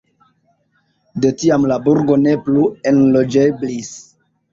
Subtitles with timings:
[1.25, 2.63] De tiam la burgo ne plu
[2.93, 3.93] enloĝeblis.